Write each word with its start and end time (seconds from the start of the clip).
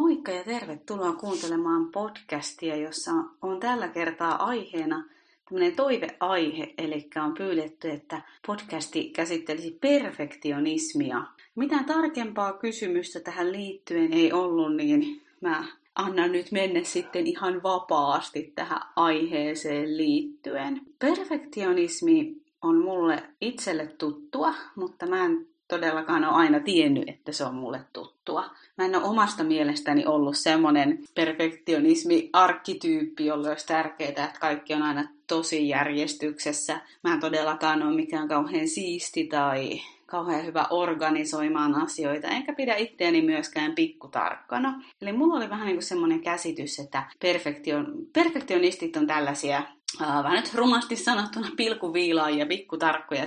Moikka 0.00 0.32
ja 0.32 0.44
tervetuloa 0.44 1.12
kuuntelemaan 1.12 1.92
podcastia, 1.92 2.76
jossa 2.76 3.12
on 3.42 3.60
tällä 3.60 3.88
kertaa 3.88 4.44
aiheena 4.44 5.04
tämmöinen 5.44 5.76
toiveaihe, 5.76 6.74
eli 6.78 7.08
on 7.24 7.34
pyydetty, 7.34 7.90
että 7.90 8.22
podcasti 8.46 9.10
käsittelisi 9.10 9.78
perfektionismia. 9.80 11.22
Mitään 11.54 11.84
tarkempaa 11.84 12.52
kysymystä 12.52 13.20
tähän 13.20 13.52
liittyen 13.52 14.12
ei 14.12 14.32
ollut, 14.32 14.76
niin 14.76 15.22
mä 15.40 15.64
annan 15.94 16.32
nyt 16.32 16.52
mennä 16.52 16.80
sitten 16.82 17.26
ihan 17.26 17.62
vapaasti 17.62 18.52
tähän 18.54 18.80
aiheeseen 18.96 19.96
liittyen. 19.96 20.80
Perfektionismi 20.98 22.36
on 22.62 22.78
mulle 22.78 23.22
itselle 23.40 23.86
tuttua, 23.86 24.54
mutta 24.74 25.06
mä 25.06 25.24
en 25.24 25.46
todellakaan 25.68 26.24
ole 26.24 26.34
aina 26.34 26.60
tiennyt, 26.60 27.08
että 27.08 27.32
se 27.32 27.44
on 27.44 27.54
mulle 27.54 27.80
tuttua. 28.26 28.50
Mä 28.78 28.84
en 28.84 28.96
ole 28.96 29.04
omasta 29.04 29.44
mielestäni 29.44 30.06
ollut 30.06 30.36
semmoinen 30.36 30.98
perfektionismi-arkkityyppi, 31.14 33.26
jolle 33.26 33.48
olisi 33.48 33.66
tärkeää, 33.66 34.08
että 34.08 34.32
kaikki 34.40 34.74
on 34.74 34.82
aina 34.82 35.08
tosi 35.26 35.68
järjestyksessä. 35.68 36.80
Mä 37.04 37.12
en 37.12 37.20
todellakaan 37.20 37.82
ole 37.82 37.96
mikään 37.96 38.28
kauhean 38.28 38.68
siisti 38.68 39.24
tai 39.24 39.80
kauhean 40.06 40.46
hyvä 40.46 40.66
organisoimaan 40.70 41.82
asioita, 41.82 42.28
enkä 42.28 42.52
pidä 42.52 42.76
itseäni 42.76 43.22
myöskään 43.22 43.74
pikkutarkkana. 43.74 44.82
Eli 45.02 45.12
mulla 45.12 45.34
oli 45.34 45.50
vähän 45.50 45.66
niin 45.66 45.76
kuin 45.76 45.84
semmoinen 45.84 46.20
käsitys, 46.20 46.78
että 46.78 47.02
perfektion, 47.20 47.94
perfektionistit 48.12 48.96
on 48.96 49.06
tällaisia 49.06 49.62
äh, 50.02 50.24
vähän 50.24 50.36
nyt 50.36 50.54
rumasti 50.54 50.96
sanottuna 50.96 51.48
pilkuviilaajia, 51.56 52.46
pikkutarkkoja, 52.46 53.26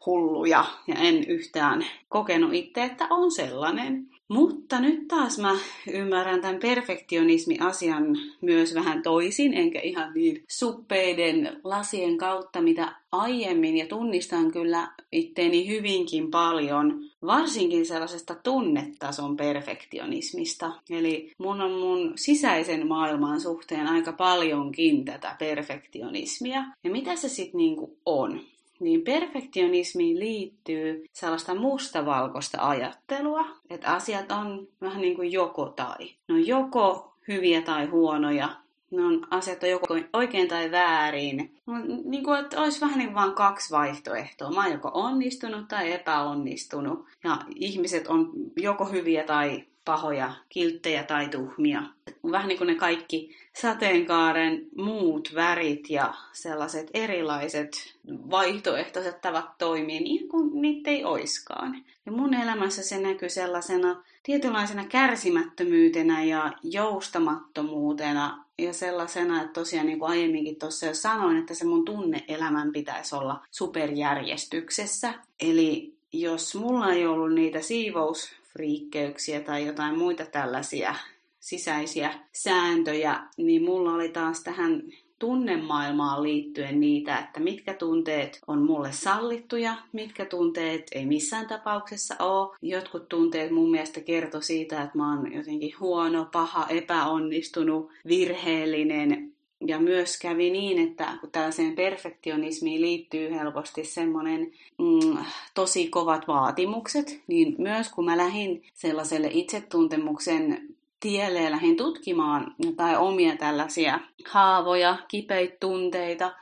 siisteyshulluja, 0.00 0.64
ja 0.86 0.94
en 0.94 1.24
yhtään 1.24 1.86
kokenut 2.08 2.54
itse, 2.54 2.84
että 2.84 3.06
on 3.10 3.30
sellainen. 3.30 4.06
Mutta 4.28 4.80
nyt 4.80 5.08
taas 5.08 5.38
mä 5.38 5.56
ymmärrän 5.92 6.40
tämän 6.40 6.60
perfektionismi-asian 6.60 8.16
myös 8.40 8.74
vähän 8.74 9.02
toisin, 9.02 9.54
enkä 9.54 9.80
ihan 9.80 10.12
niin 10.14 10.44
suppeiden 10.48 11.60
lasien 11.64 12.18
kautta, 12.18 12.62
mitä 12.62 12.92
aiemmin, 13.12 13.76
ja 13.76 13.86
tunnistan 13.86 14.52
kyllä 14.52 14.88
itteeni 15.12 15.68
hyvinkin 15.68 16.30
paljon, 16.30 17.00
varsinkin 17.26 17.86
sellaisesta 17.86 18.34
tunnetason 18.34 19.36
perfektionismista. 19.36 20.72
Eli 20.90 21.32
mun 21.38 21.60
on 21.60 21.70
mun 21.70 22.12
sisäisen 22.16 22.88
maailman 22.88 23.40
suhteen 23.40 23.86
aika 23.86 24.12
paljonkin 24.12 25.04
tätä 25.04 25.36
perfektionismia. 25.38 26.64
Ja 26.84 26.90
mitä 26.90 27.16
se 27.16 27.28
sitten 27.28 27.58
niinku 27.58 27.96
on? 28.06 28.40
Niin 28.80 29.02
perfektionismiin 29.02 30.18
liittyy 30.18 31.04
sellaista 31.12 31.54
mustavalkoista 31.54 32.68
ajattelua, 32.68 33.44
että 33.70 33.94
asiat 33.94 34.32
on 34.32 34.68
vähän 34.80 35.00
niin 35.00 35.16
kuin 35.16 35.32
joko 35.32 35.66
tai. 35.66 36.14
Ne 36.28 36.34
on 36.34 36.46
joko 36.46 37.14
hyviä 37.28 37.62
tai 37.62 37.86
huonoja, 37.86 38.48
ne 38.90 39.04
on 39.04 39.26
asiat 39.30 39.62
on 39.62 39.70
joko 39.70 39.86
oikein 40.12 40.48
tai 40.48 40.70
väärin. 40.70 41.54
No, 41.66 41.74
niin 42.04 42.24
kuin, 42.24 42.40
että 42.40 42.62
olisi 42.62 42.80
vähän 42.80 42.98
niin 42.98 43.14
vain 43.14 43.32
kaksi 43.32 43.70
vaihtoehtoa. 43.70 44.50
Mä 44.50 44.62
oon 44.62 44.72
joko 44.72 44.90
onnistunut 44.94 45.68
tai 45.68 45.92
epäonnistunut. 45.92 47.06
Ja 47.24 47.38
ihmiset 47.54 48.06
on 48.06 48.32
joko 48.56 48.84
hyviä 48.84 49.24
tai 49.24 49.64
pahoja, 49.84 50.32
kilttejä 50.48 51.02
tai 51.02 51.28
tuhmia. 51.28 51.82
Vähän 52.30 52.48
niin 52.48 52.58
kuin 52.58 52.68
ne 52.68 52.74
kaikki 52.74 53.36
sateenkaaren 53.52 54.66
muut 54.76 55.32
värit 55.34 55.90
ja 55.90 56.14
sellaiset 56.32 56.90
erilaiset 56.94 57.70
vaihtoehtoiset 58.06 59.20
tavat 59.20 59.58
toimia 59.58 60.00
niin 60.00 60.28
kuin 60.28 60.62
niitä 60.62 60.90
ei 60.90 61.04
oiskaan. 61.04 61.84
Ja 62.06 62.12
mun 62.12 62.34
elämässä 62.34 62.82
se 62.82 63.00
näkyy 63.00 63.28
sellaisena 63.28 64.04
tietynlaisena 64.22 64.84
kärsimättömyytenä 64.86 66.24
ja 66.24 66.52
joustamattomuutena 66.62 68.44
ja 68.58 68.72
sellaisena, 68.72 69.40
että 69.40 69.52
tosiaan 69.52 69.86
niin 69.86 69.98
kuin 69.98 70.10
aiemminkin 70.10 70.56
tuossa 70.56 70.86
jo 70.86 70.94
sanoin, 70.94 71.36
että 71.36 71.54
se 71.54 71.64
mun 71.64 71.84
tunneelämän 71.84 72.72
pitäisi 72.72 73.14
olla 73.14 73.46
superjärjestyksessä. 73.50 75.14
Eli 75.40 75.94
jos 76.12 76.54
mulla 76.54 76.92
ei 76.92 77.06
ollut 77.06 77.34
niitä 77.34 77.60
siivousfriikkeyksiä 77.60 79.40
tai 79.40 79.66
jotain 79.66 79.98
muita 79.98 80.26
tällaisia 80.26 80.94
sisäisiä 81.40 82.14
sääntöjä, 82.32 83.20
niin 83.36 83.64
mulla 83.64 83.94
oli 83.94 84.08
taas 84.08 84.42
tähän 84.42 84.82
tunnemaailmaan 85.20 86.22
liittyen 86.22 86.80
niitä, 86.80 87.18
että 87.18 87.40
mitkä 87.40 87.74
tunteet 87.74 88.40
on 88.46 88.62
mulle 88.62 88.92
sallittuja, 88.92 89.76
mitkä 89.92 90.24
tunteet 90.24 90.86
ei 90.92 91.06
missään 91.06 91.48
tapauksessa 91.48 92.14
ole. 92.18 92.56
Jotkut 92.62 93.08
tunteet 93.08 93.50
mun 93.50 93.70
mielestä 93.70 94.00
kertoi 94.00 94.42
siitä, 94.42 94.82
että 94.82 94.98
mä 94.98 95.16
oon 95.16 95.32
jotenkin 95.32 95.72
huono, 95.80 96.28
paha, 96.32 96.66
epäonnistunut, 96.68 97.90
virheellinen. 98.08 99.32
Ja 99.66 99.78
myös 99.78 100.18
kävi 100.18 100.50
niin, 100.50 100.88
että 100.88 101.18
kun 101.20 101.30
tällaiseen 101.30 101.74
perfektionismiin 101.74 102.80
liittyy 102.80 103.30
helposti 103.30 103.84
semmoinen 103.84 104.52
mm, 104.78 105.18
tosi 105.54 105.88
kovat 105.88 106.28
vaatimukset, 106.28 107.20
niin 107.26 107.54
myös 107.58 107.88
kun 107.88 108.04
mä 108.04 108.16
lähdin 108.16 108.62
sellaiselle 108.74 109.28
itsetuntemuksen 109.32 110.68
tielle 111.00 111.42
ja 111.42 111.50
lähdin 111.50 111.76
tutkimaan 111.76 112.54
jotain 112.58 112.98
omia 112.98 113.36
tällaisia 113.36 114.00
haavoja, 114.28 114.96
kipeitä 115.08 115.56
tunteita, 115.60 116.32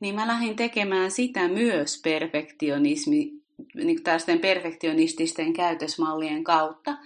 niin 0.00 0.14
mä 0.14 0.26
lähdin 0.26 0.56
tekemään 0.56 1.10
sitä 1.10 1.48
myös 1.48 2.00
perfektionismi, 2.02 3.32
niin 3.74 4.00
perfektionististen 4.40 5.52
käytösmallien 5.52 6.44
kautta. 6.44 6.96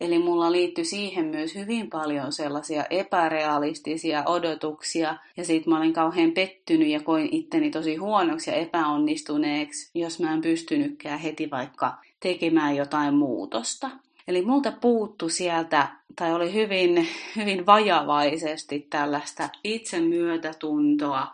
Eli 0.00 0.18
mulla 0.18 0.52
liittyi 0.52 0.84
siihen 0.84 1.26
myös 1.26 1.54
hyvin 1.54 1.90
paljon 1.90 2.32
sellaisia 2.32 2.84
epärealistisia 2.90 4.22
odotuksia, 4.26 5.16
ja 5.36 5.44
sitten 5.44 5.72
mä 5.72 5.78
olin 5.78 5.92
kauhean 5.92 6.32
pettynyt 6.32 6.88
ja 6.88 7.00
koin 7.00 7.28
itteni 7.32 7.70
tosi 7.70 7.96
huonoksi 7.96 8.50
ja 8.50 8.56
epäonnistuneeksi, 8.56 9.90
jos 9.94 10.20
mä 10.20 10.32
en 10.32 10.40
pystynytkään 10.40 11.18
heti 11.18 11.50
vaikka 11.50 11.94
tekemään 12.20 12.76
jotain 12.76 13.14
muutosta. 13.14 13.90
Eli 14.28 14.42
multa 14.42 14.72
puuttu 14.72 15.28
sieltä, 15.28 15.88
tai 16.18 16.34
oli 16.34 16.54
hyvin, 16.54 17.08
hyvin 17.36 17.66
vajavaisesti 17.66 18.86
tällaista 18.90 19.48
itsemyötätuntoa, 19.64 21.26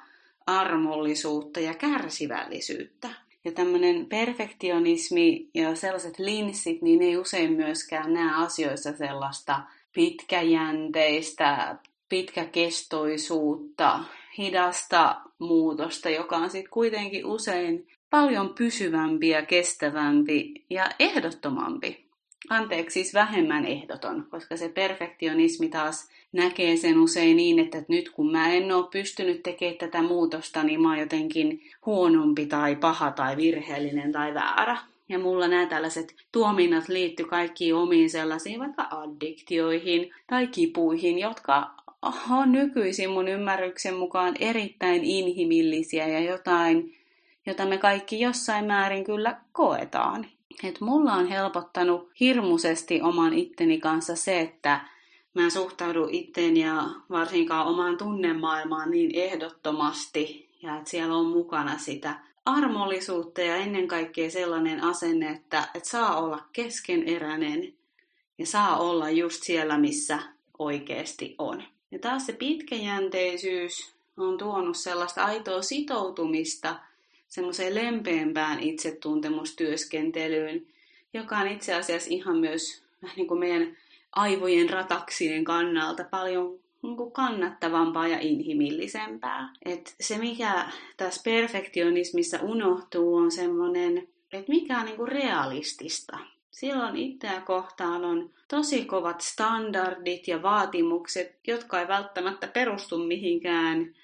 armollisuutta 0.47 1.61
ja 1.61 1.75
kärsivällisyyttä. 1.75 3.09
Ja 3.45 3.53
tämmöinen 3.53 4.07
perfektionismi 4.07 5.49
ja 5.55 5.77
sellaiset 5.77 6.19
linssit, 6.19 6.83
niin 6.83 7.03
ei 7.03 7.17
usein 7.17 7.53
myöskään 7.53 8.15
näe 8.15 8.45
asioissa 8.45 8.97
sellaista 8.97 9.61
pitkäjänteistä, 9.93 11.77
pitkäkestoisuutta, 12.09 14.01
hidasta 14.39 15.21
muutosta, 15.39 16.11
joka 16.11 16.37
on 16.37 16.51
sitten 16.51 16.71
kuitenkin 16.71 17.27
usein 17.27 17.87
paljon 18.11 18.55
pysyvämpi 18.55 19.29
ja 19.29 19.47
kestävämpi 19.47 20.65
ja 20.71 20.91
ehdottomampi 20.99 22.04
anteeksi, 22.51 22.95
siis 22.95 23.15
vähemmän 23.15 23.67
ehdoton, 23.67 24.27
koska 24.31 24.57
se 24.57 24.69
perfektionismi 24.69 25.69
taas 25.69 26.09
näkee 26.33 26.77
sen 26.77 26.99
usein 26.99 27.37
niin, 27.37 27.59
että 27.59 27.83
nyt 27.89 28.11
kun 28.11 28.33
mä 28.33 28.53
en 28.53 28.73
ole 28.73 28.87
pystynyt 28.93 29.43
tekemään 29.43 29.79
tätä 29.79 30.03
muutosta, 30.03 30.63
niin 30.63 30.83
mä 30.83 30.89
oon 30.89 30.99
jotenkin 30.99 31.63
huonompi 31.87 32.47
tai 32.47 32.77
paha 32.77 33.11
tai 33.11 33.37
virheellinen 33.37 34.13
tai 34.13 34.35
väärä. 34.35 34.77
Ja 35.09 35.19
mulla 35.19 35.49
nämä 35.49 35.67
tällaiset 35.67 36.15
tuominnat 36.33 36.89
liittyy 36.89 37.27
kaikkiin 37.27 37.75
omiin 37.75 38.11
sellaisiin 38.11 38.61
vaikka 38.61 38.89
addiktioihin 38.91 40.11
tai 40.27 40.47
kipuihin, 40.47 41.19
jotka 41.19 41.71
on 42.31 42.53
nykyisin 42.53 43.11
mun 43.11 43.29
ymmärryksen 43.29 43.95
mukaan 43.95 44.35
erittäin 44.41 45.05
inhimillisiä 45.05 46.09
ja 46.09 46.21
jotain, 46.21 46.95
jota 47.47 47.67
me 47.67 47.79
kaikki 47.79 48.21
jossain 48.21 48.65
määrin 48.65 49.05
kyllä 49.05 49.41
koetaan 49.53 50.27
että 50.69 50.85
mulla 50.85 51.13
on 51.13 51.27
helpottanut 51.27 52.11
hirmuisesti 52.21 53.03
oman 53.03 53.33
itteni 53.33 53.81
kanssa 53.81 54.17
se, 54.17 54.41
että 54.41 54.81
mä 55.35 55.51
suhtaudun 55.51 56.11
itteen 56.11 56.57
ja 56.57 56.85
varsinkaan 57.11 57.67
omaan 57.67 57.97
tunnemaailmaan 57.97 58.91
niin 58.91 59.11
ehdottomasti 59.15 60.51
ja 60.63 60.77
että 60.77 60.91
siellä 60.91 61.17
on 61.17 61.27
mukana 61.27 61.79
sitä 61.79 62.21
armollisuutta 62.45 63.41
ja 63.41 63.57
ennen 63.57 63.89
kaikkea 63.89 64.31
sellainen 64.31 64.85
asenne, 64.85 65.31
että, 65.31 65.69
että 65.75 65.89
saa 65.89 66.17
olla 66.17 66.43
keskeneräinen 66.53 67.75
ja 68.39 68.47
saa 68.47 68.79
olla 68.79 69.11
just 69.11 69.43
siellä, 69.43 69.79
missä 69.79 70.19
oikeasti 70.59 71.35
on. 71.39 71.63
Ja 71.91 71.99
taas 71.99 72.27
se 72.27 72.33
pitkäjänteisyys 72.33 73.95
on 74.17 74.39
tuonut 74.39 74.77
sellaista 74.77 75.25
aitoa 75.25 75.63
sitoutumista– 75.63 76.77
semmoiseen 77.35 77.75
lempeämpään 77.75 78.61
itsetuntemustyöskentelyyn, 78.61 80.67
joka 81.15 81.39
on 81.39 81.49
itse 81.49 81.75
asiassa 81.75 82.11
ihan 82.11 82.37
myös 82.37 82.83
niin 83.17 83.29
kuin 83.29 83.41
meidän 83.41 83.77
aivojen 84.13 84.71
rataksien 84.71 85.45
kannalta 85.45 86.05
paljon 86.11 86.59
niin 86.83 86.97
kuin 86.97 87.13
kannattavampaa 87.13 88.09
ja 88.09 88.19
inhimillisempää. 88.21 89.53
Et 89.65 89.95
se, 90.01 90.19
mikä 90.19 90.69
tässä 90.97 91.21
perfektionismissa 91.25 92.39
unohtuu, 92.43 93.17
on 93.17 93.31
semmoinen, 93.31 94.09
että 94.33 94.53
mikä 94.53 94.79
on 94.79 94.87
niin 94.87 94.97
kuin 94.97 95.09
realistista. 95.09 96.19
Silloin 96.51 96.97
itseä 96.97 97.41
kohtaan 97.41 98.05
on 98.05 98.31
tosi 98.49 98.85
kovat 98.85 99.21
standardit 99.21 100.29
ja 100.29 100.43
vaatimukset, 100.43 101.39
jotka 101.47 101.81
ei 101.81 101.89
välttämättä 101.89 102.47
perustu 102.47 102.99
mihinkään 102.99 103.95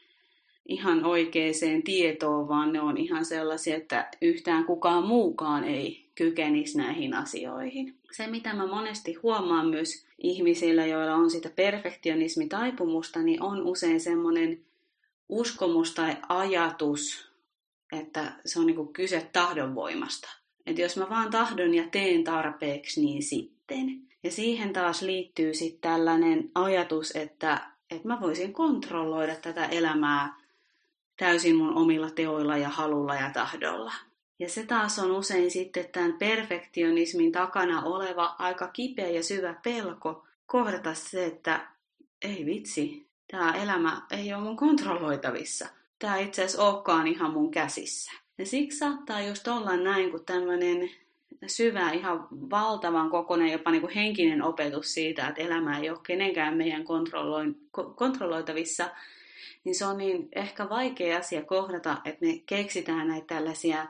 ihan 0.71 1.05
oikeaan 1.05 1.83
tietoon, 1.85 2.49
vaan 2.49 2.73
ne 2.73 2.81
on 2.81 2.97
ihan 2.97 3.25
sellaisia, 3.25 3.77
että 3.77 4.09
yhtään 4.23 4.65
kukaan 4.65 5.07
muukaan 5.07 5.65
ei 5.65 6.05
kykenisi 6.15 6.79
näihin 6.79 7.15
asioihin. 7.15 7.95
Se, 8.13 8.27
mitä 8.27 8.55
mä 8.55 8.67
monesti 8.67 9.15
huomaan 9.15 9.67
myös 9.69 10.07
ihmisillä, 10.19 10.87
joilla 10.87 11.15
on 11.15 11.31
sitä 11.31 11.51
perfektionismitaipumusta, 11.57 13.23
niin 13.23 13.43
on 13.43 13.63
usein 13.63 14.01
semmoinen 14.01 14.61
uskomus 15.29 15.95
tai 15.95 16.17
ajatus, 16.29 17.31
että 17.93 18.33
se 18.47 18.61
on 18.61 18.67
niin 18.67 18.93
kyse 18.93 19.29
tahdonvoimasta. 19.33 20.29
Että 20.67 20.83
jos 20.83 20.97
mä 20.97 21.07
vaan 21.11 21.31
tahdon 21.31 21.75
ja 21.75 21.85
teen 21.91 22.25
tarpeeksi, 22.25 23.01
niin 23.01 23.23
sitten. 23.23 24.01
Ja 24.23 24.31
siihen 24.31 24.73
taas 24.73 25.03
liittyy 25.03 25.55
sitten 25.55 25.91
tällainen 25.91 26.51
ajatus, 26.55 27.17
että, 27.17 27.61
että 27.91 28.09
mä 28.09 28.21
voisin 28.21 28.53
kontrolloida 28.53 29.37
tätä 29.37 29.67
elämää 29.67 30.41
täysin 31.21 31.57
mun 31.57 31.77
omilla 31.77 32.11
teoilla 32.11 32.57
ja 32.57 32.69
halulla 32.69 33.15
ja 33.15 33.31
tahdolla. 33.31 33.93
Ja 34.39 34.49
se 34.49 34.67
taas 34.67 34.99
on 34.99 35.11
usein 35.11 35.51
sitten 35.51 35.85
tämän 35.93 36.13
perfektionismin 36.13 37.33
takana 37.33 37.83
oleva 37.83 38.35
aika 38.39 38.69
kipeä 38.69 39.09
ja 39.09 39.23
syvä 39.23 39.55
pelko 39.63 40.25
kohdata 40.47 40.95
se, 40.95 41.27
että 41.27 41.67
ei 42.23 42.47
vitsi, 42.47 43.07
tämä 43.31 43.53
elämä 43.53 44.03
ei 44.11 44.35
ole 44.35 44.43
mun 44.43 44.57
kontrolloitavissa. 44.57 45.69
Tämä 45.99 46.19
itse 46.19 46.45
asiassa 46.45 46.65
olekaan 46.65 47.07
ihan 47.07 47.33
mun 47.33 47.51
käsissä. 47.51 48.13
Ja 48.39 48.47
siksi 48.47 48.79
saattaa 48.79 49.21
just 49.23 49.49
olla 49.49 49.77
näin, 49.77 50.11
kun 50.11 50.25
tämmöinen 50.25 50.91
syvä, 51.47 51.91
ihan 51.91 52.29
valtavan 52.31 53.11
kokoinen, 53.11 53.53
jopa 53.53 53.71
niin 53.71 53.81
kuin 53.81 53.95
henkinen 53.95 54.43
opetus 54.43 54.95
siitä, 54.95 55.29
että 55.29 55.43
elämä 55.43 55.79
ei 55.79 55.91
ole 55.91 55.99
kenenkään 56.07 56.57
meidän 56.57 56.85
kontrolloitavissa, 57.97 58.89
niin 59.65 59.75
se 59.75 59.87
on 59.87 59.99
niin 59.99 60.29
ehkä 60.35 60.69
vaikea 60.69 61.19
asia 61.19 61.45
kohdata, 61.45 61.97
että 62.05 62.27
me 62.27 62.43
keksitään 62.47 63.09
näitä 63.09 63.27
tällaisia 63.27 63.87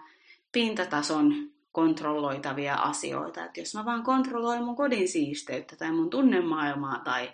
pintatason 0.52 1.50
kontrolloitavia 1.72 2.74
asioita. 2.74 3.44
Että 3.44 3.60
jos 3.60 3.74
mä 3.74 3.84
vaan 3.84 4.02
kontrolloin 4.02 4.64
mun 4.64 4.76
kodin 4.76 5.08
siisteyttä 5.08 5.76
tai 5.76 5.92
mun 5.92 6.10
tunnemaailmaa 6.10 6.98
tai 6.98 7.30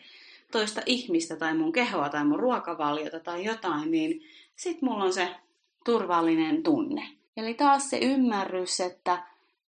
toista 0.53 0.81
ihmistä 0.87 1.37
tai 1.37 1.55
mun 1.55 1.73
kehoa 1.73 2.09
tai 2.09 2.25
mun 2.25 2.41
ruokavaliota 2.41 3.21
tai 3.21 3.45
jotain, 3.45 3.91
niin 3.91 4.23
sit 4.57 4.83
mulla 4.83 5.05
on 5.05 5.13
se 5.13 5.29
turvallinen 5.85 6.63
tunne. 6.63 7.09
Eli 7.37 7.55
taas 7.55 7.91
se 7.91 7.99
ymmärrys, 7.99 8.81
että 8.81 9.23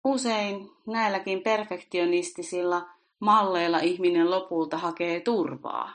usein 0.05 0.70
näilläkin 0.87 1.43
perfektionistisilla 1.43 2.88
malleilla 3.20 3.79
ihminen 3.79 4.31
lopulta 4.31 4.79
hakee 4.79 5.20
turvaa. 5.20 5.94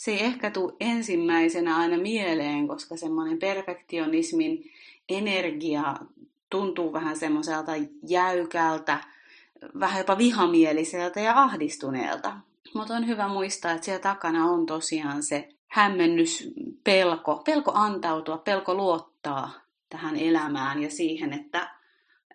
Se 0.00 0.10
ei 0.10 0.24
ehkä 0.24 0.50
tule 0.50 0.72
ensimmäisenä 0.80 1.76
aina 1.76 1.98
mieleen, 1.98 2.68
koska 2.68 2.96
semmoinen 2.96 3.38
perfektionismin 3.38 4.70
energia 5.08 5.96
tuntuu 6.50 6.92
vähän 6.92 7.16
semmoiselta 7.16 7.72
jäykältä, 8.08 8.98
vähän 9.80 9.98
jopa 9.98 10.18
vihamieliseltä 10.18 11.20
ja 11.20 11.42
ahdistuneelta. 11.42 12.32
Mutta 12.74 12.94
on 12.94 13.06
hyvä 13.06 13.28
muistaa, 13.28 13.72
että 13.72 13.84
siellä 13.84 14.02
takana 14.02 14.44
on 14.44 14.66
tosiaan 14.66 15.22
se 15.22 15.48
hämmennys, 15.68 16.52
pelko, 16.84 17.36
pelko 17.36 17.72
antautua, 17.74 18.38
pelko 18.38 18.74
luottaa 18.74 19.50
tähän 19.90 20.16
elämään 20.16 20.82
ja 20.82 20.90
siihen, 20.90 21.32
että, 21.32 21.70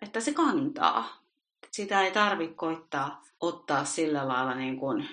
että 0.02 0.20
se 0.20 0.32
kantaa. 0.32 1.22
Sitä 1.70 2.02
ei 2.02 2.12
tarvitse 2.12 2.54
koittaa 2.54 3.22
ottaa 3.40 3.84
sillä 3.84 4.28
lailla 4.28 4.54
niin 4.54 4.76
kuin 4.76 5.08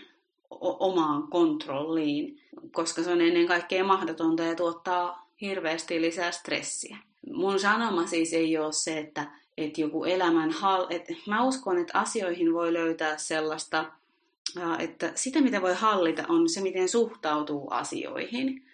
omaan 0.61 1.27
kontrolliin, 1.27 2.39
koska 2.71 3.03
se 3.03 3.11
on 3.11 3.21
ennen 3.21 3.47
kaikkea 3.47 3.83
mahdotonta 3.83 4.43
ja 4.43 4.55
tuottaa 4.55 5.27
hirveästi 5.41 6.01
lisää 6.01 6.31
stressiä. 6.31 6.97
Mun 7.33 7.59
sanoma 7.59 8.07
siis 8.07 8.33
ei 8.33 8.57
ole 8.57 8.71
se, 8.71 8.99
että, 8.99 9.25
että 9.57 9.81
joku 9.81 10.03
elämän 10.03 10.51
hal... 10.51 10.87
että 10.89 11.13
mä 11.27 11.43
uskon, 11.43 11.77
että 11.77 11.99
asioihin 11.99 12.53
voi 12.53 12.73
löytää 12.73 13.17
sellaista, 13.17 13.85
että 14.79 15.11
sitä 15.15 15.41
mitä 15.41 15.61
voi 15.61 15.73
hallita 15.73 16.23
on 16.29 16.49
se, 16.49 16.61
miten 16.61 16.89
suhtautuu 16.89 17.67
asioihin. 17.71 18.65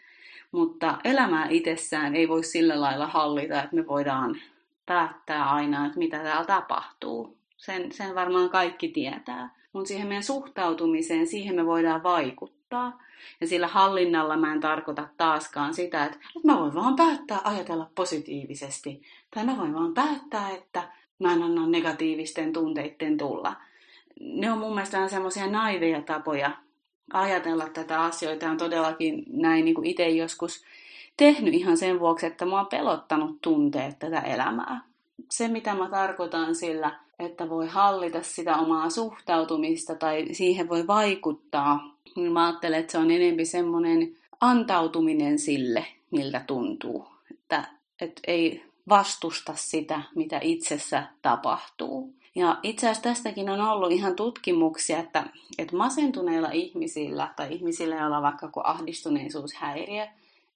Mutta 0.52 0.98
elämää 1.04 1.48
itsessään 1.50 2.16
ei 2.16 2.28
voi 2.28 2.44
sillä 2.44 2.82
lailla 2.82 3.08
hallita, 3.08 3.64
että 3.64 3.76
me 3.76 3.88
voidaan 3.88 4.42
päättää 4.86 5.52
aina, 5.52 5.86
että 5.86 6.00
mitä 6.00 6.20
täällä 6.20 6.46
tapahtuu. 6.46 7.39
Sen, 7.60 7.92
sen 7.92 8.16
varmaan 8.16 8.50
kaikki 8.50 8.88
tietää. 8.88 9.56
Mutta 9.74 9.88
siihen 9.88 10.08
meidän 10.08 10.24
suhtautumiseen, 10.24 11.28
siihen 11.28 11.56
me 11.56 11.66
voidaan 11.66 12.04
vaikuttaa. 12.04 13.04
Ja 13.42 13.48
sillä 13.48 13.68
hallinnalla 13.68 14.38
mä 14.38 14.54
en 14.54 14.60
tarkoita 14.60 15.08
taaskaan 15.18 15.74
sitä, 15.74 16.06
että, 16.06 16.18
että 16.18 16.48
mä 16.48 16.60
voin 16.60 16.74
vaan 16.74 16.96
päättää 16.96 17.40
ajatella 17.44 17.90
positiivisesti. 17.96 19.02
Tai 19.36 19.46
mä 19.46 19.58
voin 19.58 19.74
vaan 19.74 19.94
päättää, 19.94 20.50
että 20.50 20.84
mä 21.20 21.34
en 21.34 21.44
anna 21.44 21.68
negatiivisten 21.68 22.54
tunteiden 22.54 23.18
tulla. 23.18 23.56
Ne 24.20 24.52
on 24.52 24.58
mun 24.58 24.74
mielestä 24.74 25.08
semmoisia 25.08 25.48
naiveja 25.48 26.02
tapoja 26.02 26.52
ajatella 27.14 27.70
tätä 27.70 28.02
asioita. 28.02 28.50
On 28.50 28.58
todellakin 28.58 29.24
näin 29.28 29.66
niin 29.66 29.76
kuin 29.76 29.88
itse 29.88 30.10
joskus 30.10 30.64
tehnyt 31.18 31.54
ihan 31.54 31.78
sen 31.78 32.00
vuoksi, 32.00 32.26
että 32.26 32.46
mä 32.46 32.58
oon 32.58 32.68
pelottanut 32.68 33.42
tunteet 33.42 34.00
tätä 34.00 34.20
elämää. 34.20 34.90
Se, 35.32 35.48
mitä 35.48 35.76
mä 35.76 35.90
tarkoitan 35.90 36.56
sillä, 36.56 37.00
että 37.20 37.50
voi 37.50 37.68
hallita 37.68 38.24
sitä 38.24 38.58
omaa 38.58 38.90
suhtautumista 38.90 39.96
tai 39.96 40.26
siihen 40.32 40.70
voi 40.70 40.88
vaikuttaa, 40.88 41.96
niin 42.16 42.32
mä 42.32 42.46
ajattelen, 42.46 42.80
että 42.80 42.92
se 42.92 42.98
on 42.98 43.12
enemmän 43.12 43.46
semmoinen 43.46 44.16
antautuminen 44.42 45.40
sille, 45.40 45.86
miltä 46.12 46.44
tuntuu. 46.48 47.08
Että, 47.32 47.64
että 48.02 48.22
ei 48.28 48.64
vastusta 48.90 49.54
sitä, 49.56 50.02
mitä 50.16 50.40
itsessä 50.44 51.04
tapahtuu. 51.22 52.14
Ja 52.36 52.58
itse 52.64 52.88
asiassa 52.88 53.04
tästäkin 53.04 53.50
on 53.50 53.62
ollut 53.62 53.92
ihan 53.92 54.16
tutkimuksia, 54.16 55.00
että, 55.00 55.24
että 55.58 55.78
masentuneilla 55.78 56.52
ihmisillä 56.52 57.34
tai 57.36 57.54
ihmisillä, 57.54 57.96
joilla 57.96 58.18
on 58.18 58.24
vaikka 58.24 58.52
ahdistuneisuushäiriö, 58.64 60.08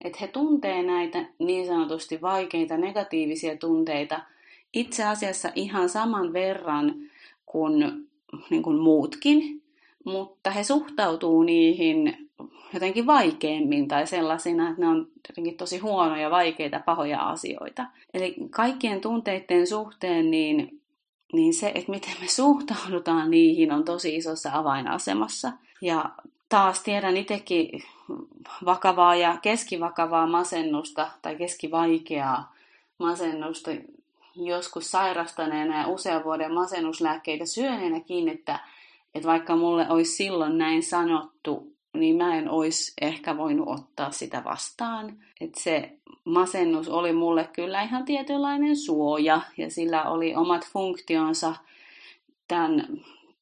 että 0.01 0.17
he 0.21 0.27
tuntee 0.27 0.83
näitä 0.83 1.25
niin 1.39 1.67
sanotusti 1.67 2.21
vaikeita 2.21 2.77
negatiivisia 2.77 3.57
tunteita 3.57 4.19
itse 4.73 5.03
asiassa 5.03 5.49
ihan 5.55 5.89
saman 5.89 6.33
verran 6.33 6.95
kuin, 7.45 8.07
niin 8.49 8.63
kuin 8.63 8.77
muutkin, 8.77 9.61
mutta 10.05 10.51
he 10.51 10.63
suhtautuu 10.63 11.43
niihin 11.43 12.29
jotenkin 12.73 13.07
vaikeammin 13.07 13.87
tai 13.87 14.07
sellaisina, 14.07 14.69
että 14.69 14.81
ne 14.81 14.87
on 14.87 15.07
jotenkin 15.29 15.57
tosi 15.57 15.77
huonoja, 15.77 16.31
vaikeita, 16.31 16.81
pahoja 16.85 17.29
asioita. 17.29 17.85
Eli 18.13 18.35
kaikkien 18.49 19.01
tunteiden 19.01 19.67
suhteen 19.67 20.31
niin, 20.31 20.81
niin 21.33 21.53
se, 21.53 21.71
että 21.75 21.91
miten 21.91 22.13
me 22.21 22.27
suhtaudutaan 22.27 23.31
niihin, 23.31 23.71
on 23.71 23.83
tosi 23.83 24.15
isossa 24.15 24.49
avainasemassa. 24.53 25.51
Ja 25.81 26.11
taas 26.49 26.83
tiedän 26.83 27.17
itsekin 27.17 27.83
vakavaa 28.65 29.15
ja 29.15 29.37
keskivakavaa 29.41 30.27
masennusta 30.27 31.07
tai 31.21 31.35
keskivaikeaa 31.35 32.55
masennusta 32.99 33.71
joskus 34.35 34.91
sairastaneena 34.91 35.79
ja 35.79 35.87
usean 35.87 36.23
vuoden 36.23 36.53
masennuslääkkeitä 36.53 37.45
syöneenäkin, 37.45 38.29
että, 38.29 38.59
että 39.15 39.29
vaikka 39.29 39.55
mulle 39.55 39.89
olisi 39.89 40.11
silloin 40.11 40.57
näin 40.57 40.83
sanottu, 40.83 41.73
niin 41.93 42.15
mä 42.15 42.37
en 42.37 42.49
olisi 42.49 42.93
ehkä 43.01 43.37
voinut 43.37 43.67
ottaa 43.67 44.11
sitä 44.11 44.43
vastaan. 44.43 45.17
Että 45.41 45.59
se 45.59 45.97
masennus 46.25 46.89
oli 46.89 47.13
mulle 47.13 47.49
kyllä 47.53 47.81
ihan 47.81 48.05
tietynlainen 48.05 48.77
suoja 48.77 49.41
ja 49.57 49.71
sillä 49.71 50.03
oli 50.03 50.35
omat 50.35 50.67
funktionsa. 50.73 51.55
Tämän, 52.47 52.87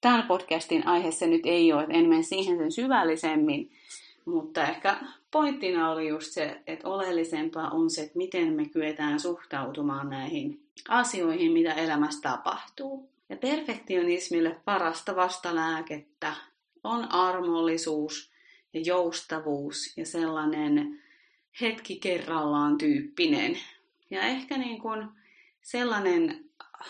tämän 0.01 0.27
podcastin 0.27 0.88
aihe 0.88 1.12
se 1.12 1.27
nyt 1.27 1.41
ei 1.45 1.74
ole, 1.74 1.86
en 1.89 2.10
mene 2.10 2.24
siihen 2.24 2.57
sen 2.57 2.71
syvällisemmin, 2.71 3.71
mutta 4.25 4.67
ehkä 4.67 4.98
pointtina 5.31 5.91
oli 5.91 6.07
just 6.07 6.31
se, 6.31 6.62
että 6.67 6.88
oleellisempaa 6.88 7.69
on 7.69 7.89
se, 7.89 8.01
että 8.01 8.17
miten 8.17 8.53
me 8.53 8.65
kyetään 8.65 9.19
suhtautumaan 9.19 10.10
näihin 10.10 10.60
asioihin, 10.89 11.51
mitä 11.51 11.73
elämässä 11.73 12.21
tapahtuu. 12.21 13.09
Ja 13.29 13.38
perfektionismille 13.38 14.61
parasta 14.65 15.15
vastalääkettä 15.15 16.33
on 16.83 17.11
armollisuus 17.11 18.31
ja 18.73 18.81
joustavuus 18.81 19.97
ja 19.97 20.05
sellainen 20.05 21.03
hetki 21.61 22.00
kerrallaan 22.00 22.77
tyyppinen. 22.77 23.57
Ja 24.09 24.21
ehkä 24.21 24.57
niin 24.57 24.81
kuin 24.81 25.07
sellainen 25.61 26.45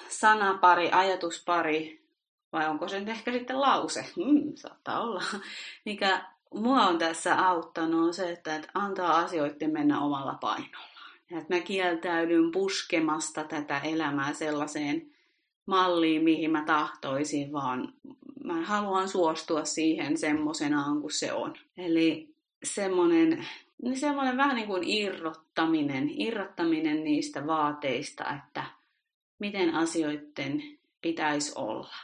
sanapari, 0.10 0.92
ajatuspari, 0.92 2.02
vai 2.54 2.70
onko 2.70 2.88
se 2.88 3.00
nyt 3.00 3.10
ehkä 3.10 3.32
sitten 3.32 3.62
lause, 3.62 4.06
hmm, 4.16 4.56
saattaa 4.56 5.02
olla, 5.02 5.24
mikä 5.86 6.26
mua 6.54 6.88
on 6.88 6.98
tässä 6.98 7.48
auttanut 7.48 8.08
on 8.08 8.14
se, 8.14 8.32
että, 8.32 8.62
antaa 8.74 9.18
asioiden 9.18 9.72
mennä 9.72 10.02
omalla 10.02 10.34
painolla. 10.34 10.91
Että 11.38 11.56
mä 11.56 11.60
kieltäydyn 11.60 12.52
puskemasta 12.52 13.44
tätä 13.44 13.80
elämää 13.80 14.34
sellaiseen 14.34 15.12
malliin, 15.66 16.24
mihin 16.24 16.52
mä 16.52 16.64
tahtoisin, 16.66 17.52
vaan 17.52 17.94
mä 18.44 18.62
haluan 18.62 19.10
suostua 19.10 19.66
siihen 19.66 20.18
semmoisenaan 20.18 21.02
kuin 21.02 21.14
se 21.14 21.34
on. 21.34 21.54
Eli 21.78 22.36
semmoinen, 22.64 23.46
niin 23.84 24.00
semmoinen 24.00 24.38
vähän 24.38 24.56
niin 24.56 24.68
kuin 24.68 24.84
irrottaminen, 24.84 26.22
irrottaminen 26.22 27.04
niistä 27.04 27.48
vaateista, 27.48 28.26
että 28.36 28.64
miten 29.40 29.76
asioiden 29.76 30.64
pitäisi 31.02 31.52
olla. 31.56 31.96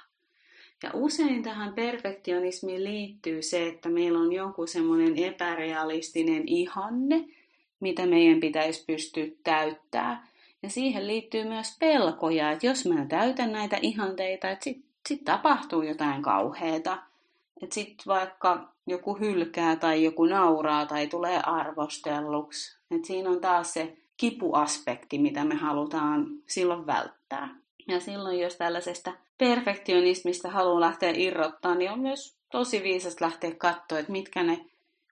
Ja 0.83 0.89
usein 0.93 1.43
tähän 1.43 1.73
perfektionismiin 1.73 2.83
liittyy 2.83 3.41
se, 3.41 3.67
että 3.67 3.89
meillä 3.89 4.19
on 4.19 4.33
joku 4.33 4.67
semmoinen 4.67 5.17
epärealistinen 5.17 6.47
ihanne, 6.47 7.25
mitä 7.79 8.05
meidän 8.05 8.39
pitäisi 8.39 8.83
pystyä 8.87 9.25
täyttää. 9.43 10.27
Ja 10.63 10.69
siihen 10.69 11.07
liittyy 11.07 11.43
myös 11.43 11.77
pelkoja, 11.79 12.51
että 12.51 12.67
jos 12.67 12.85
mä 12.85 13.05
täytän 13.05 13.51
näitä 13.51 13.77
ihanteita, 13.81 14.49
että 14.49 14.63
sitten 14.63 14.89
sit 15.09 15.23
tapahtuu 15.25 15.81
jotain 15.81 16.21
kauheata. 16.21 16.97
Että 17.61 17.73
sitten 17.73 18.05
vaikka 18.07 18.73
joku 18.87 19.13
hylkää 19.19 19.75
tai 19.75 20.03
joku 20.03 20.25
nauraa 20.25 20.85
tai 20.85 21.07
tulee 21.07 21.39
arvostelluksi. 21.43 22.77
Että 22.91 23.07
siinä 23.07 23.29
on 23.29 23.41
taas 23.41 23.73
se 23.73 23.97
kipuaspekti, 24.17 25.17
mitä 25.17 25.43
me 25.45 25.55
halutaan 25.55 26.27
silloin 26.47 26.85
välttää. 26.85 27.49
Ja 27.87 27.99
silloin, 27.99 28.39
jos 28.39 28.55
tällaisesta 28.55 29.13
perfektionismista 29.37 30.49
haluaa 30.49 30.79
lähteä 30.79 31.13
irrottaa, 31.15 31.75
niin 31.75 31.91
on 31.91 31.99
myös 31.99 32.37
tosi 32.51 32.83
viisasta 32.83 33.25
lähteä 33.25 33.51
katsoa, 33.55 33.99
että 33.99 34.11
mitkä 34.11 34.43
ne 34.43 34.65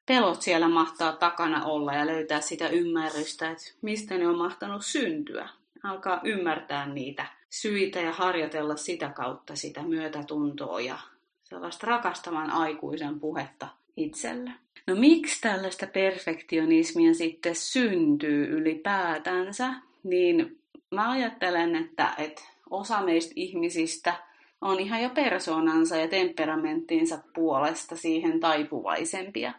pelot 0.06 0.42
siellä 0.42 0.68
mahtaa 0.70 1.14
takana 1.14 1.66
olla 1.66 1.94
ja 1.94 2.08
löytää 2.08 2.42
sitä 2.42 2.70
ymmärrystä, 2.70 3.52
että 3.52 3.64
mistä 3.82 4.18
ne 4.18 4.28
on 4.28 4.38
mahtanut 4.38 4.86
syntyä. 4.86 5.50
Alkaa 5.84 6.22
ymmärtää 6.24 6.86
niitä 6.86 7.26
syitä 7.50 8.00
ja 8.00 8.12
harjoitella 8.14 8.76
sitä 8.76 9.10
kautta 9.10 9.56
sitä 9.56 9.84
myötätuntoa 9.84 10.82
ja 10.82 11.00
sellaista 11.44 11.88
rakastavan 11.88 12.52
aikuisen 12.52 13.20
puhetta 13.20 13.68
itselle. 13.98 14.52
No 14.88 14.96
miksi 14.96 15.42
tällaista 15.42 15.88
perfektionismia 15.88 17.14
sitten 17.14 17.56
syntyy 17.56 18.46
ylipäätänsä? 18.46 19.74
Niin 20.04 20.60
mä 20.92 21.12
ajattelen, 21.12 21.76
että, 21.76 22.14
että 22.18 22.42
osa 22.70 23.02
meistä 23.02 23.34
ihmisistä 23.36 24.14
on 24.62 24.80
ihan 24.80 25.04
jo 25.04 25.10
persoonansa 25.10 25.98
ja 25.98 26.08
temperamenttiinsa 26.08 27.20
puolesta 27.34 27.96
siihen 27.96 28.40
taipuvaisempia. 28.40 29.54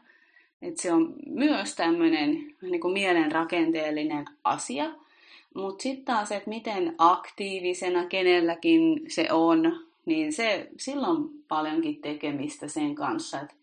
Et 0.67 0.79
se 0.79 0.93
on 0.93 1.15
myös 1.27 1.75
tämmöinen 1.75 2.55
niin 2.63 2.93
mielenrakenteellinen 2.93 4.25
asia. 4.45 4.95
Mutta 5.55 5.83
sitten 5.83 6.05
taas, 6.05 6.33
että 6.33 6.51
miten 6.51 6.95
aktiivisena 6.99 8.07
kenelläkin 8.07 9.01
se 9.09 9.33
on, 9.33 9.87
niin 10.07 10.33
se, 10.33 10.69
silloin 10.79 11.11
on 11.11 11.31
paljonkin 11.49 12.01
tekemistä 12.01 12.69
sen 12.69 12.95
kanssa, 12.95 13.41
että 13.41 13.55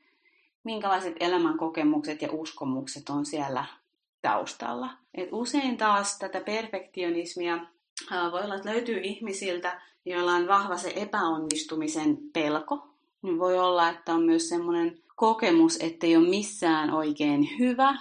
minkälaiset 0.63 1.15
elämänkokemukset 1.19 2.21
ja 2.21 2.29
uskomukset 2.31 3.09
on 3.09 3.25
siellä 3.25 3.65
taustalla. 4.21 4.89
Et 5.13 5.29
usein 5.31 5.77
taas 5.77 6.19
tätä 6.19 6.39
perfektionismia 6.39 7.59
voi 8.31 8.43
olla, 8.43 8.55
että 8.55 8.69
löytyy 8.69 8.99
ihmisiltä, 9.03 9.81
joilla 10.05 10.33
on 10.33 10.47
vahva 10.47 10.77
se 10.77 10.93
epäonnistumisen 10.95 12.17
pelko. 12.33 12.87
Voi 13.23 13.59
olla, 13.59 13.89
että 13.89 14.13
on 14.13 14.23
myös 14.23 14.49
semmoinen 14.49 15.02
kokemus, 15.15 15.77
että 15.81 16.07
ei 16.07 16.17
ole 16.17 16.29
missään 16.29 16.91
oikein 16.91 17.49
hyvä 17.59 17.97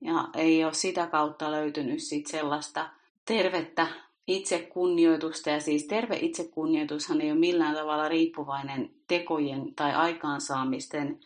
ja 0.00 0.28
ei 0.36 0.64
ole 0.64 0.74
sitä 0.74 1.06
kautta 1.06 1.50
löytynyt 1.50 2.02
sit 2.02 2.26
sellaista 2.26 2.90
tervettä 3.24 3.86
itsekunnioitusta. 4.26 5.50
Ja 5.50 5.60
siis 5.60 5.84
terve 5.84 6.16
itsekunnioitushan 6.16 7.20
ei 7.20 7.30
ole 7.30 7.38
millään 7.38 7.74
tavalla 7.74 8.08
riippuvainen 8.08 8.90
tekojen 9.08 9.74
tai 9.74 9.94
aikaansaamisten 9.94 11.20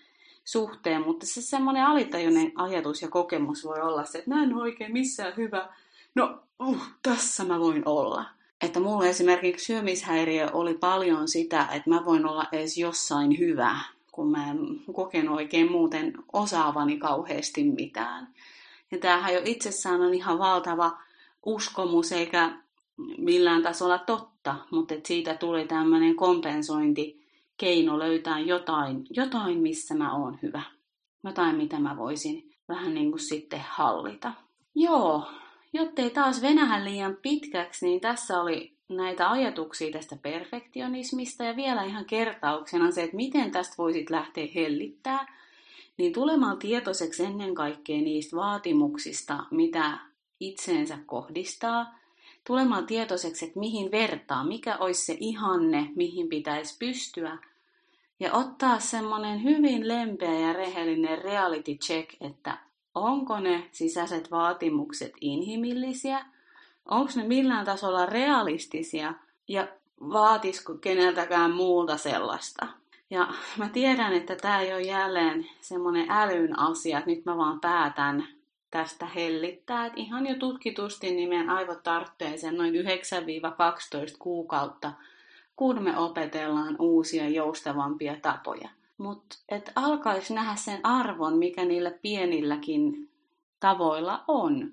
suhteen, 0.44 1.02
mutta 1.02 1.26
se 1.26 1.42
semmoinen 1.42 1.84
alitajuinen 1.84 2.52
ajatus 2.54 3.02
ja 3.02 3.08
kokemus 3.08 3.64
voi 3.64 3.80
olla 3.80 4.04
se, 4.04 4.18
että 4.18 4.30
mä 4.30 4.42
en 4.42 4.54
ole 4.54 4.62
oikein 4.62 4.92
missään 4.92 5.32
hyvä, 5.36 5.68
no 6.14 6.42
uh, 6.60 6.82
tässä 7.02 7.44
mä 7.44 7.60
voin 7.60 7.88
olla. 7.88 8.24
Että 8.62 8.80
mulla 8.80 9.06
esimerkiksi 9.06 9.64
syömishäiriö 9.64 10.48
oli 10.52 10.74
paljon 10.74 11.28
sitä, 11.28 11.68
että 11.72 11.90
mä 11.90 12.04
voin 12.04 12.26
olla 12.26 12.44
edes 12.52 12.78
jossain 12.78 13.38
hyvä, 13.38 13.78
kun 14.14 14.30
mä 14.30 14.50
en 14.50 14.58
kokenut 14.92 15.36
oikein 15.36 15.72
muuten 15.72 16.12
osaavani 16.32 16.98
kauheasti 16.98 17.64
mitään. 17.64 18.34
Ja 18.90 18.98
tämähän 18.98 19.34
jo 19.34 19.40
itsessään 19.44 20.00
on 20.00 20.14
ihan 20.14 20.38
valtava 20.38 20.98
uskomus, 21.46 22.12
eikä 22.12 22.58
millään 23.18 23.62
tasolla 23.62 23.98
totta, 23.98 24.54
mutta 24.70 24.94
että 24.94 25.08
siitä 25.08 25.34
tuli 25.34 25.66
tämmöinen 25.66 26.16
kompensointi, 26.16 27.24
keino 27.56 27.98
löytää 27.98 28.38
jotain, 28.38 29.06
jotain, 29.10 29.58
missä 29.58 29.94
mä 29.94 30.16
oon 30.16 30.38
hyvä. 30.42 30.62
Jotain, 31.24 31.56
mitä 31.56 31.80
mä 31.80 31.96
voisin 31.96 32.54
vähän 32.68 32.94
niin 32.94 33.10
kuin 33.10 33.20
sitten 33.20 33.64
hallita. 33.68 34.32
Joo, 34.74 35.28
jottei 35.72 36.10
taas 36.10 36.42
venähän 36.42 36.84
liian 36.84 37.16
pitkäksi, 37.22 37.86
niin 37.86 38.00
tässä 38.00 38.40
oli 38.40 38.73
näitä 38.88 39.30
ajatuksia 39.30 39.92
tästä 39.92 40.16
perfektionismista 40.16 41.44
ja 41.44 41.56
vielä 41.56 41.84
ihan 41.84 42.04
kertauksena 42.04 42.90
se, 42.90 43.02
että 43.02 43.16
miten 43.16 43.50
tästä 43.50 43.74
voisit 43.78 44.10
lähteä 44.10 44.46
hellittää, 44.54 45.38
niin 45.96 46.12
tulemaan 46.12 46.58
tietoiseksi 46.58 47.24
ennen 47.24 47.54
kaikkea 47.54 48.00
niistä 48.00 48.36
vaatimuksista, 48.36 49.44
mitä 49.50 49.98
itseensä 50.40 50.98
kohdistaa, 51.06 51.98
tulemaan 52.46 52.86
tietoiseksi, 52.86 53.44
että 53.44 53.58
mihin 53.58 53.90
vertaa, 53.90 54.44
mikä 54.44 54.76
olisi 54.76 55.04
se 55.04 55.16
ihanne, 55.20 55.92
mihin 55.96 56.28
pitäisi 56.28 56.76
pystyä, 56.78 57.38
ja 58.20 58.32
ottaa 58.32 58.80
semmoinen 58.80 59.42
hyvin 59.42 59.88
lempeä 59.88 60.40
ja 60.40 60.52
rehellinen 60.52 61.18
reality 61.18 61.74
check, 61.74 62.10
että 62.20 62.58
onko 62.94 63.40
ne 63.40 63.68
sisäiset 63.72 64.30
vaatimukset 64.30 65.12
inhimillisiä, 65.20 66.26
onko 66.90 67.12
ne 67.16 67.24
millään 67.24 67.64
tasolla 67.64 68.06
realistisia 68.06 69.14
ja 69.48 69.68
vaatisiko 70.00 70.74
keneltäkään 70.74 71.50
muulta 71.50 71.96
sellaista. 71.96 72.66
Ja 73.10 73.28
mä 73.56 73.68
tiedän, 73.68 74.12
että 74.12 74.36
tämä 74.36 74.60
ei 74.60 74.72
ole 74.74 74.82
jälleen 74.82 75.46
semmoinen 75.60 76.10
älyn 76.10 76.58
asia, 76.58 76.98
että 76.98 77.10
nyt 77.10 77.24
mä 77.24 77.36
vaan 77.36 77.60
päätän 77.60 78.28
tästä 78.70 79.06
hellittää. 79.06 79.86
Että 79.86 80.00
ihan 80.00 80.26
jo 80.26 80.34
tutkitusti 80.34 81.10
niin 81.10 81.28
meidän 81.28 81.50
aivot 81.50 81.82
tarvitsee 81.82 82.36
sen 82.36 82.56
noin 82.56 82.74
9-12 82.74 82.78
kuukautta, 84.18 84.92
kun 85.56 85.82
me 85.82 85.98
opetellaan 85.98 86.76
uusia 86.78 87.28
joustavampia 87.28 88.16
tapoja. 88.22 88.68
Mutta 88.98 89.36
että 89.48 89.72
alkaisi 89.76 90.34
nähdä 90.34 90.56
sen 90.56 90.80
arvon, 90.82 91.38
mikä 91.38 91.64
niillä 91.64 91.90
pienilläkin 92.02 93.10
tavoilla 93.60 94.24
on. 94.28 94.72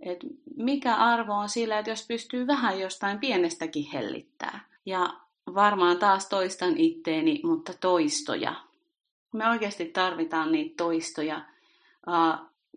Et 0.00 0.18
mikä 0.56 0.94
arvo 0.94 1.32
on 1.32 1.48
sillä, 1.48 1.78
että 1.78 1.90
jos 1.90 2.06
pystyy 2.06 2.46
vähän 2.46 2.80
jostain 2.80 3.18
pienestäkin 3.18 3.90
hellittää. 3.92 4.64
Ja 4.86 5.14
varmaan 5.54 5.98
taas 5.98 6.28
toistan 6.28 6.76
itteeni, 6.76 7.40
mutta 7.44 7.72
toistoja. 7.80 8.54
Me 9.32 9.48
oikeasti 9.48 9.84
tarvitaan 9.84 10.52
niitä 10.52 10.74
toistoja. 10.76 11.40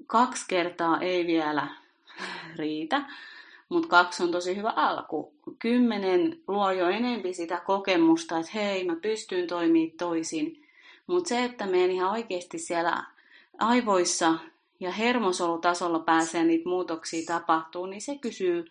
Kaksi 0.08 0.46
kertaa 0.48 1.00
ei 1.00 1.28
vielä 1.28 1.68
riitä, 2.56 3.06
mutta 3.70 3.90
kaksi 3.90 4.24
on 4.24 4.32
tosi 4.32 4.56
hyvä 4.56 4.74
alku. 4.76 5.34
Kymmenen 5.60 6.40
luo 6.48 6.72
jo 6.72 6.90
enempi 6.90 7.34
sitä 7.34 7.62
kokemusta, 7.66 8.40
että 8.40 8.52
hei, 8.54 8.86
mä 8.86 8.96
pystyn 8.96 9.48
toimimaan 9.48 9.98
toisin. 9.98 10.66
Mutta 11.08 11.30
se, 11.30 11.44
että 11.44 11.66
meidän 11.66 11.92
ihan 11.92 12.12
oikeasti 12.12 12.60
siellä 12.60 13.04
aivoissa 13.60 14.34
ja 14.80 14.92
hermosolutasolla 14.92 16.00
pääsee 16.00 16.44
niitä 16.44 16.70
muutoksia 16.70 17.26
tapahtuu, 17.28 17.86
niin 17.86 18.02
se 18.02 18.18
kysyy 18.18 18.66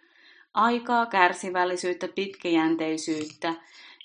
aikaa, 0.55 1.07
kärsivällisyyttä, 1.07 2.09
pitkäjänteisyyttä 2.09 3.55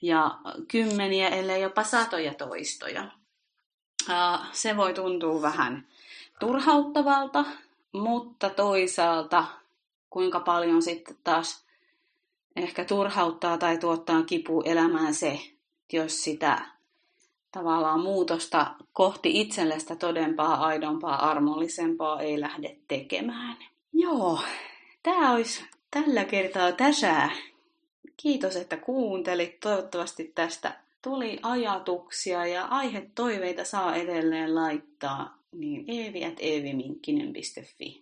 ja 0.02 0.38
kymmeniä, 0.68 1.30
ellei 1.30 1.62
jopa 1.62 1.84
satoja 1.84 2.34
toistoja. 2.34 3.12
Se 4.52 4.78
voi 4.78 4.94
tuntua 4.94 5.42
vähän 5.42 5.88
turhauttavalta, 6.40 7.46
mutta 7.92 8.50
toisaalta 8.50 9.46
kuinka 10.10 10.40
paljon 10.40 10.82
sitten 10.82 11.18
taas 11.24 11.66
ehkä 12.56 12.86
turhauttaa 12.86 13.58
tai 13.58 13.78
tuottaa 13.78 14.24
kipu 14.24 14.62
elämään 14.62 15.14
se, 15.14 15.40
jos 15.94 16.24
sitä 16.24 16.73
tavallaan 17.54 18.00
muutosta 18.00 18.76
kohti 18.94 19.42
itsellestä 19.42 19.96
todempaa, 19.96 20.66
aidompaa, 20.66 21.30
armollisempaa 21.30 22.22
ei 22.22 22.40
lähde 22.40 22.78
tekemään. 22.88 23.58
Joo, 23.94 24.40
tämä 25.04 25.34
olisi 25.34 25.64
tällä 25.92 26.26
kertaa 26.26 26.72
tässä. 26.72 27.30
Kiitos, 28.18 28.56
että 28.56 28.78
kuuntelit. 28.78 29.60
Toivottavasti 29.60 30.32
tästä 30.36 30.80
tuli 31.02 31.40
ajatuksia 31.44 32.46
ja 32.46 32.66
aihetoiveita 32.66 33.64
saa 33.64 33.96
edelleen 33.96 34.56
laittaa 34.56 35.38
niin 35.52 35.86
eevi.eeviminkkinen.fi. 35.88 38.02